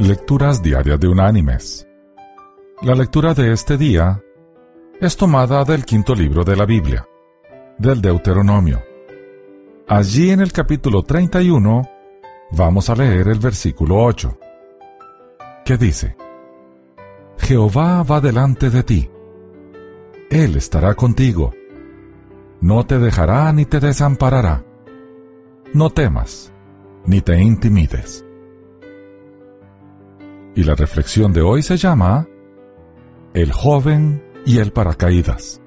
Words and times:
Lecturas 0.00 0.62
Diarias 0.62 0.98
de 0.98 1.08
Unánimes. 1.08 1.86
La 2.80 2.94
lectura 2.94 3.34
de 3.34 3.52
este 3.52 3.76
día 3.76 4.22
es 4.98 5.14
tomada 5.14 5.62
del 5.62 5.84
quinto 5.84 6.14
libro 6.14 6.42
de 6.42 6.56
la 6.56 6.64
Biblia, 6.64 7.06
del 7.76 8.00
Deuteronomio. 8.00 8.82
Allí 9.86 10.30
en 10.30 10.40
el 10.40 10.52
capítulo 10.52 11.02
31 11.02 11.82
vamos 12.52 12.88
a 12.88 12.94
leer 12.94 13.28
el 13.28 13.40
versículo 13.40 14.02
8, 14.02 14.38
que 15.66 15.76
dice, 15.76 16.16
Jehová 17.36 18.02
va 18.02 18.22
delante 18.22 18.70
de 18.70 18.82
ti, 18.82 19.10
Él 20.30 20.56
estará 20.56 20.94
contigo, 20.94 21.52
no 22.62 22.86
te 22.86 22.98
dejará 22.98 23.52
ni 23.52 23.66
te 23.66 23.80
desamparará, 23.80 24.64
no 25.74 25.90
temas, 25.90 26.54
ni 27.04 27.20
te 27.20 27.38
intimides. 27.38 28.24
Y 30.54 30.64
la 30.64 30.74
reflexión 30.74 31.32
de 31.32 31.42
hoy 31.42 31.62
se 31.62 31.76
llama 31.76 32.26
El 33.34 33.52
joven 33.52 34.22
y 34.44 34.58
el 34.58 34.72
paracaídas. 34.72 35.60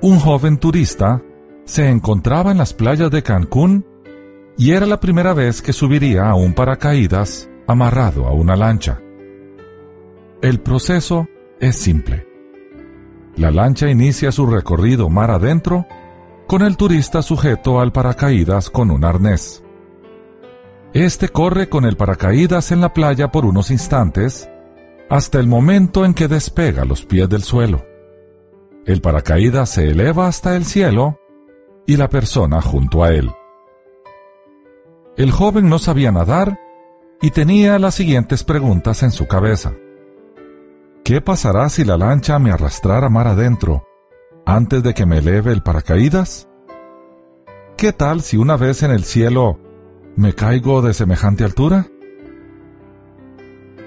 Un 0.00 0.18
joven 0.18 0.58
turista 0.58 1.22
se 1.64 1.88
encontraba 1.88 2.52
en 2.52 2.58
las 2.58 2.72
playas 2.72 3.10
de 3.10 3.22
Cancún 3.22 3.84
y 4.56 4.72
era 4.72 4.86
la 4.86 5.00
primera 5.00 5.34
vez 5.34 5.62
que 5.62 5.72
subiría 5.72 6.28
a 6.28 6.34
un 6.34 6.54
paracaídas 6.54 7.48
amarrado 7.66 8.26
a 8.26 8.32
una 8.32 8.56
lancha. 8.56 9.00
El 10.42 10.60
proceso 10.60 11.28
es 11.60 11.76
simple. 11.76 12.26
La 13.36 13.50
lancha 13.50 13.88
inicia 13.88 14.32
su 14.32 14.46
recorrido 14.46 15.08
mar 15.08 15.30
adentro 15.30 15.86
con 16.46 16.62
el 16.62 16.76
turista 16.76 17.22
sujeto 17.22 17.80
al 17.80 17.92
paracaídas 17.92 18.70
con 18.70 18.90
un 18.90 19.04
arnés. 19.04 19.62
Este 20.92 21.28
corre 21.28 21.68
con 21.68 21.84
el 21.84 21.96
paracaídas 21.96 22.72
en 22.72 22.80
la 22.80 22.92
playa 22.92 23.30
por 23.30 23.44
unos 23.44 23.70
instantes, 23.70 24.50
hasta 25.08 25.38
el 25.38 25.46
momento 25.46 26.04
en 26.04 26.14
que 26.14 26.26
despega 26.26 26.84
los 26.84 27.04
pies 27.04 27.28
del 27.28 27.44
suelo. 27.44 27.84
El 28.86 29.00
paracaídas 29.00 29.70
se 29.70 29.88
eleva 29.88 30.26
hasta 30.26 30.56
el 30.56 30.64
cielo 30.64 31.20
y 31.86 31.96
la 31.96 32.08
persona 32.08 32.60
junto 32.60 33.04
a 33.04 33.12
él. 33.12 33.30
El 35.16 35.30
joven 35.30 35.68
no 35.68 35.78
sabía 35.78 36.10
nadar 36.10 36.58
y 37.22 37.30
tenía 37.30 37.78
las 37.78 37.94
siguientes 37.94 38.42
preguntas 38.42 39.04
en 39.04 39.12
su 39.12 39.28
cabeza. 39.28 39.72
¿Qué 41.04 41.20
pasará 41.20 41.68
si 41.68 41.84
la 41.84 41.96
lancha 41.98 42.36
me 42.40 42.50
arrastrara 42.50 43.08
mar 43.08 43.28
adentro 43.28 43.86
antes 44.44 44.82
de 44.82 44.92
que 44.92 45.06
me 45.06 45.18
eleve 45.18 45.52
el 45.52 45.62
paracaídas? 45.62 46.48
¿Qué 47.76 47.92
tal 47.92 48.22
si 48.22 48.36
una 48.36 48.56
vez 48.56 48.82
en 48.82 48.90
el 48.90 49.04
cielo 49.04 49.69
¿Me 50.16 50.34
caigo 50.34 50.82
de 50.82 50.92
semejante 50.92 51.44
altura? 51.44 51.86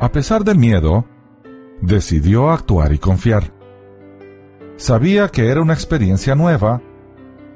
A 0.00 0.12
pesar 0.12 0.44
del 0.44 0.58
miedo, 0.58 1.04
decidió 1.80 2.50
actuar 2.50 2.92
y 2.92 2.98
confiar. 2.98 3.52
Sabía 4.76 5.28
que 5.28 5.48
era 5.48 5.60
una 5.60 5.74
experiencia 5.74 6.34
nueva 6.34 6.82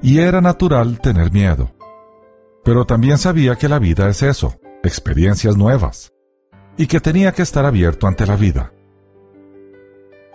y 0.01 0.19
era 0.19 0.41
natural 0.41 1.01
tener 1.01 1.33
miedo. 1.33 1.73
Pero 2.65 2.85
también 2.85 3.19
sabía 3.19 3.57
que 3.57 3.69
la 3.69 3.79
vida 3.79 4.09
es 4.09 4.23
eso, 4.23 4.55
experiencias 4.83 5.57
nuevas, 5.57 6.13
y 6.77 6.87
que 6.87 7.01
tenía 7.01 7.33
que 7.33 7.43
estar 7.43 7.65
abierto 7.65 8.07
ante 8.07 8.27
la 8.27 8.37
vida. 8.37 8.73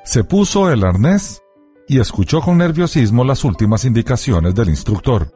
Se 0.04 0.24
puso 0.24 0.72
el 0.72 0.84
arnés 0.84 1.42
y 1.88 2.00
escuchó 2.00 2.42
con 2.42 2.58
nerviosismo 2.58 3.24
las 3.24 3.44
últimas 3.44 3.86
indicaciones 3.86 4.56
del 4.56 4.70
instructor. 4.70 5.32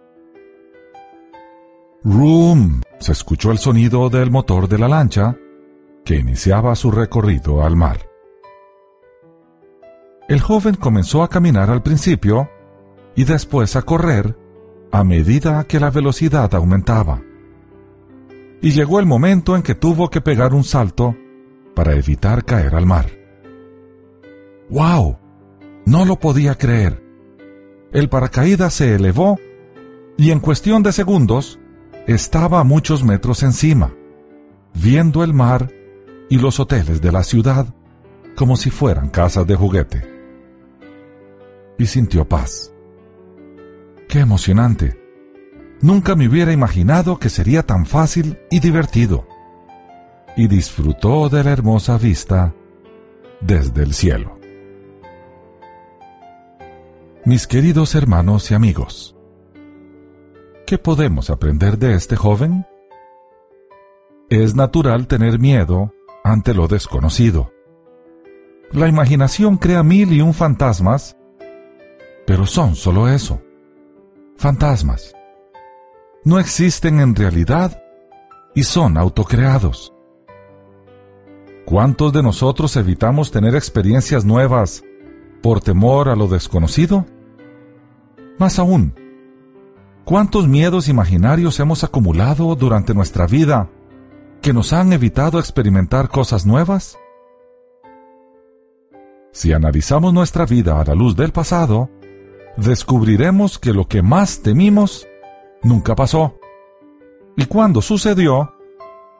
Room. 2.04 2.82
Se 3.00 3.12
escuchó 3.12 3.52
el 3.52 3.60
sonido 3.60 4.10
del 4.10 4.32
motor 4.32 4.68
de 4.68 4.80
la 4.80 4.88
lancha 4.88 5.38
que 6.04 6.16
iniciaba 6.16 6.76
su 6.76 6.90
recorrido 6.90 7.64
al 7.64 7.76
mar. 7.76 8.10
El 10.28 10.40
joven 10.40 10.76
comenzó 10.76 11.22
a 11.22 11.30
caminar 11.30 11.70
al 11.70 11.84
principio 11.84 12.50
y 13.16 13.26
después 13.26 13.76
a 13.76 13.84
correr 13.84 14.36
a 14.92 15.04
medida 15.04 15.64
que 15.66 15.80
la 15.80 15.92
velocidad 15.92 16.54
aumentaba. 16.56 17.22
Y 18.62 18.72
llegó 18.72 19.00
el 19.00 19.06
momento 19.06 19.56
en 19.56 19.62
que 19.62 19.76
tuvo 19.76 20.10
que 20.10 20.22
pegar 20.22 20.54
un 20.56 20.64
salto 20.64 21.16
para 21.76 21.94
evitar 21.94 22.44
caer 22.46 22.76
al 22.76 22.86
mar. 22.88 23.12
¡Wow! 24.70 25.18
No 25.86 26.06
lo 26.06 26.18
podía 26.18 26.56
creer. 26.56 27.04
El 27.92 28.10
paracaídas 28.10 28.74
se 28.74 28.96
elevó 28.96 29.38
y 30.18 30.32
en 30.32 30.40
cuestión 30.40 30.82
de 30.82 30.94
segundos 30.94 31.60
estaba 32.08 32.60
a 32.60 32.64
muchos 32.64 33.04
metros 33.04 33.44
encima, 33.44 33.94
viendo 34.74 35.24
el 35.24 35.34
mar 35.34 35.72
y 36.30 36.38
los 36.38 36.60
hoteles 36.60 37.02
de 37.02 37.12
la 37.12 37.24
ciudad 37.24 37.68
como 38.36 38.56
si 38.56 38.70
fueran 38.70 39.10
casas 39.10 39.46
de 39.46 39.56
juguete. 39.56 40.10
Y 41.78 41.86
sintió 41.86 42.28
paz. 42.28 42.72
¡Qué 44.08 44.20
emocionante! 44.20 45.00
Nunca 45.82 46.16
me 46.16 46.28
hubiera 46.28 46.52
imaginado 46.52 47.18
que 47.18 47.30
sería 47.30 47.64
tan 47.64 47.86
fácil 47.86 48.40
y 48.50 48.60
divertido. 48.60 49.28
Y 50.38 50.48
disfrutó 50.48 51.28
de 51.28 51.44
la 51.44 51.52
hermosa 51.52 51.98
vista 51.98 52.54
desde 53.42 53.84
el 53.84 53.94
cielo. 53.94 54.40
Mis 57.26 57.48
queridos 57.48 57.96
hermanos 57.96 58.50
y 58.52 58.54
amigos, 58.54 59.16
¿Qué 60.72 60.78
podemos 60.78 61.30
aprender 61.30 61.78
de 61.78 61.96
este 61.96 62.16
joven? 62.16 62.66
Es 64.30 64.56
natural 64.56 65.06
tener 65.06 65.38
miedo 65.38 65.92
ante 66.24 66.54
lo 66.54 66.70
desconocido. 66.70 67.52
La 68.72 68.88
imaginación 68.88 69.58
crea 69.58 69.84
mil 69.84 70.14
y 70.14 70.22
un 70.22 70.34
fantasmas, 70.34 71.18
pero 72.26 72.46
son 72.46 72.76
solo 72.76 73.10
eso, 73.10 73.42
fantasmas. 74.38 75.14
No 76.24 76.40
existen 76.40 77.02
en 77.02 77.16
realidad 77.18 77.84
y 78.56 78.64
son 78.64 78.98
autocreados. 78.98 79.94
¿Cuántos 81.66 82.14
de 82.14 82.24
nosotros 82.24 82.78
evitamos 82.78 83.30
tener 83.30 83.58
experiencias 83.58 84.24
nuevas 84.24 84.86
por 85.44 85.60
temor 85.60 86.08
a 86.08 86.16
lo 86.16 86.30
desconocido? 86.30 87.06
Más 88.40 88.58
aún, 88.58 89.01
¿Cuántos 90.12 90.46
miedos 90.46 90.90
imaginarios 90.90 91.58
hemos 91.62 91.86
acumulado 91.86 92.54
durante 92.56 92.94
nuestra 92.94 93.28
vida 93.28 93.70
que 94.42 94.52
nos 94.52 94.74
han 94.74 94.92
evitado 94.92 95.40
experimentar 95.40 96.10
cosas 96.10 96.46
nuevas? 96.46 97.00
Si 99.32 99.54
analizamos 99.54 100.14
nuestra 100.14 100.46
vida 100.46 100.82
a 100.82 100.84
la 100.84 100.96
luz 100.96 101.16
del 101.16 101.32
pasado, 101.32 101.90
descubriremos 102.58 103.58
que 103.58 103.72
lo 103.72 103.88
que 103.88 104.02
más 104.02 104.42
temimos 104.42 105.08
nunca 105.64 105.96
pasó. 105.96 106.38
Y 107.38 107.46
cuando 107.46 107.82
sucedió, 107.82 108.54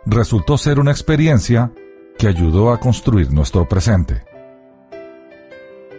resultó 0.06 0.58
ser 0.58 0.78
una 0.78 0.92
experiencia 0.92 1.72
que 2.18 2.28
ayudó 2.28 2.70
a 2.70 2.82
construir 2.82 3.32
nuestro 3.32 3.66
presente. 3.66 4.26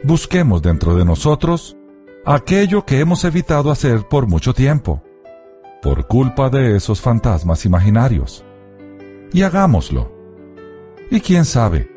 Busquemos 0.05 0.61
dentro 0.61 0.95
de 0.95 1.07
nosotros 1.07 1.79
aquello 2.25 2.85
que 2.85 3.01
hemos 3.01 3.25
evitado 3.25 3.71
hacer 3.71 4.07
por 4.09 4.27
mucho 4.27 4.55
tiempo, 4.55 5.03
por 5.81 6.07
culpa 6.07 6.51
de 6.51 6.77
esos 6.77 7.01
fantasmas 7.01 7.67
imaginarios. 7.67 8.45
Y 9.33 9.43
hagámoslo. 9.43 10.13
Y 11.11 11.21
quién 11.21 11.45
sabe, 11.45 11.91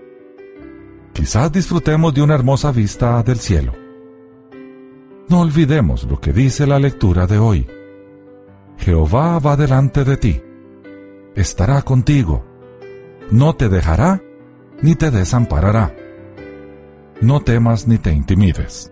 quizás 1.13 1.51
disfrutemos 1.51 2.13
de 2.13 2.21
una 2.21 2.35
hermosa 2.35 2.71
vista 2.71 3.21
del 3.23 3.39
cielo. 3.39 3.73
No 5.29 5.41
olvidemos 5.41 6.03
lo 6.03 6.19
que 6.19 6.33
dice 6.33 6.67
la 6.67 6.79
lectura 6.79 7.27
de 7.27 7.37
hoy. 7.37 7.67
Jehová 8.77 9.39
va 9.39 9.55
delante 9.55 10.03
de 10.03 10.17
ti, 10.17 10.41
estará 11.35 11.81
contigo, 11.81 12.45
no 13.31 13.55
te 13.55 13.69
dejará 13.69 14.21
ni 14.81 14.95
te 14.95 15.11
desamparará. 15.11 15.95
No 17.21 17.39
temas 17.39 17.87
ni 17.87 17.97
te 17.97 18.11
intimides. 18.11 18.91